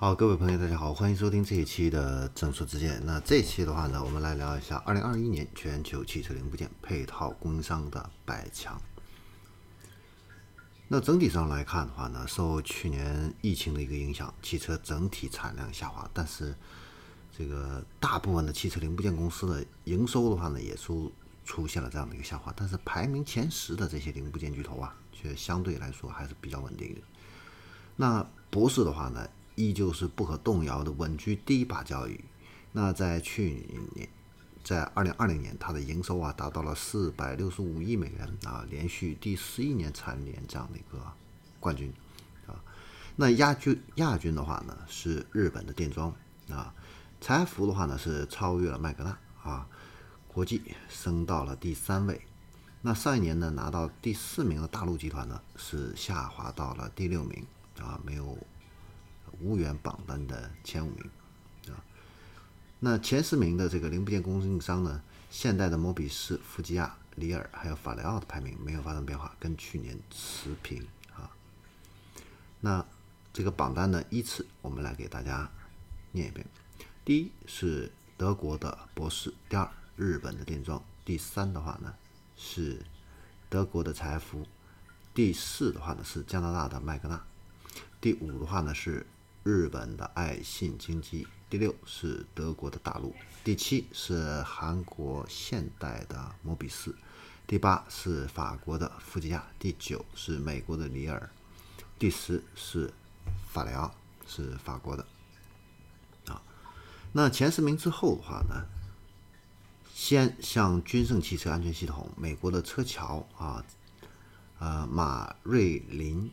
[0.00, 3.04] 好，各位朋友，大家好，欢迎收听这一期的正说之见。
[3.04, 8.80] 那这期的话呢，我们来聊一下二零二一年全球汽车零部件配套供应商的百强。
[10.88, 16.54] 那整体上来看的话呢，受去年疫情的一个影响，汽车整体产量下滑，但是
[17.36, 21.12] 这个大部分的汽车零部件公司的营收的话呢，也出
[21.44, 22.50] 出现了这样的一个下滑。
[22.56, 27.02] 但是排名前十的这些零部件巨头啊，却相对来说还是比较稳定的。
[27.96, 29.28] 那博士的话呢？
[29.60, 32.18] 依旧是不可动摇的稳居第一把交椅。
[32.72, 34.08] 那在去年，
[34.64, 41.04] 在二零二零年，它的营收啊达到了四百六十五亿美元啊，连续第十一年蝉联这样的一个
[41.58, 41.92] 冠军
[42.46, 42.54] 啊。
[43.16, 46.14] 那亚军亚军的话呢是日本的电装
[46.48, 46.72] 啊，
[47.20, 49.66] 财富的话呢是超越了麦格纳啊，
[50.28, 52.22] 国际升到了第三位。
[52.82, 57.44] 那上一年呢拿到第四名的大陆集团呢是下滑到了第六名
[57.78, 58.38] 啊，没有。
[59.42, 61.10] 无缘榜单的前五名
[61.68, 61.80] 啊，
[62.78, 71.30] 那前十名的这个零部件供应商呢，现代的摩比斯、富吉亚、里尔还有法雷奥的排名没有发生变化，跟去年持平啊。
[72.60, 72.84] 那
[73.32, 75.50] 这个榜单呢，依次我们来给大家
[76.12, 76.46] 念一遍：
[77.04, 81.94] 第一是德国的博士，第二日本的电装，第三的话呢
[82.36, 82.80] 是
[83.48, 84.46] 德国的财富，
[85.14, 87.24] 第四的话呢是加拿大的麦格纳，
[88.00, 89.06] 第五的话呢是。
[89.42, 96.94] 日本的爱信经济，第六是德国的大陆，第七是韩国现代的摩比斯，
[97.46, 101.30] 第八是法国的富吉亚，第九是美国的里尔，
[101.98, 102.92] 第十是
[103.50, 103.94] 法雷奥，
[104.26, 105.06] 是法国的。
[106.26, 106.42] 啊，
[107.12, 108.66] 那前十名之后的话呢，
[109.94, 113.64] 先像军胜汽车安全系统、美国的车桥啊，
[114.58, 116.30] 呃马瑞林、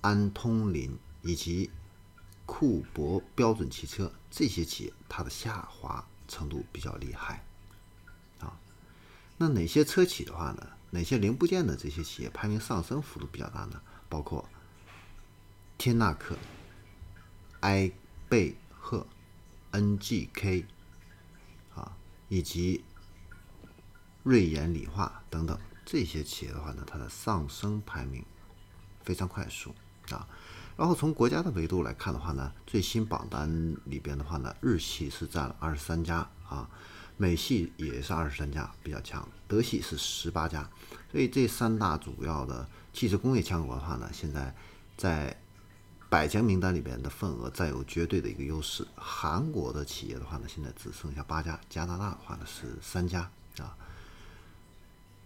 [0.00, 1.70] 安通林以及。
[2.48, 7.44] 库珀标准汽车这些企业，它的下滑程度比较厉害
[8.40, 8.58] 啊。
[9.36, 10.66] 那哪些车企的话呢？
[10.90, 13.82] 哪些零部件的这些企业排名上升幅度比较大呢？
[14.08, 14.48] 包括
[15.76, 16.38] 天纳克、
[17.60, 17.92] 埃
[18.30, 19.06] 贝赫、
[19.70, 20.64] NGK
[21.74, 21.94] 啊，
[22.30, 22.82] 以及
[24.22, 28.24] 瑞妍理化等等这些企业的话呢，它的上升排名
[29.04, 29.74] 非常快速
[30.08, 30.26] 啊。
[30.78, 36.18] 然后从国家的维度来看的话呢，最新榜单里边的话呢，日系是占了二十三家
[36.48, 36.70] 啊，
[37.16, 40.70] 美系也是二十三家比较强，德系是十八家，
[41.10, 44.54] 所以这三大主要的汽车工业强国的话呢，现在
[44.96, 45.36] 在
[46.08, 48.86] 百强名单里边的份额占有绝对的一个优势。
[48.94, 53.28] 韩国的企业的话呢，现在只剩下八家，加拿大的话呢是三家
[53.58, 53.76] 啊，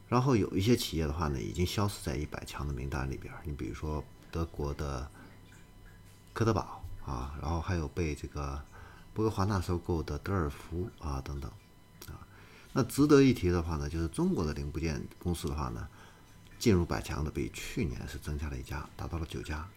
[0.08, 5.06] 然后有一些企业的话呢，已经消失在一百强的名单里边，你比如说德国的。
[6.32, 8.62] 科德堡啊，然后还有被这个
[9.12, 11.50] 博格华纳收购的德尔福啊等等
[12.06, 12.26] 啊。
[12.72, 15.86] 那值得一提的话呢，就是中国的零部件公司的话呢，
[16.58, 19.68] 进入百强的比去年是增加了一家，达到了九家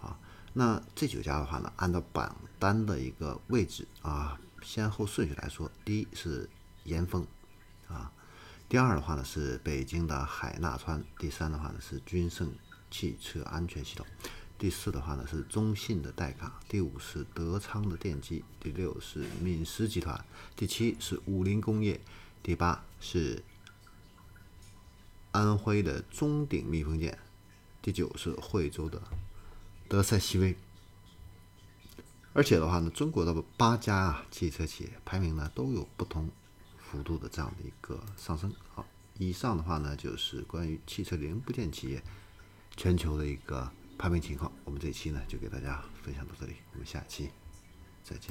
[0.00, 0.18] 啊。
[0.54, 6.48] 那这九家的话呢，按照榜单的一个位置啊，先后顺序来说，第一是
[6.84, 7.26] 严峰
[7.86, 8.10] 啊，
[8.66, 12.50] 第二的话呢是北京的海纳川，第三的话呢是君盛
[12.90, 14.06] 汽车安全系统。
[14.58, 20.24] 第四的话呢是中信的代卡，第五是德昌的电机，第六是闽实集团，
[20.56, 22.00] 第七是五菱工业，
[22.42, 23.44] 第八是
[25.30, 27.16] 安徽的中鼎密封件，
[27.80, 29.00] 第九是惠州的
[29.86, 30.56] 德赛西威。
[32.32, 36.28] 而且的话呢，中国的八家啊汽车企业排名呢都有不同
[36.78, 38.52] 幅度的这样的一个上升。
[38.74, 38.84] 好，
[39.18, 42.02] 以上的话呢就是关于汽车零部件企业
[42.76, 43.70] 全球的一个。
[43.98, 47.28] 排名情况，我们这一期呢就给大家分享到这里，我们下期
[48.04, 48.26] 再见。